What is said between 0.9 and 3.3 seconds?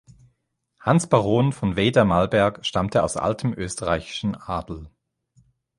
Baron von Veyder-Malberg stammte aus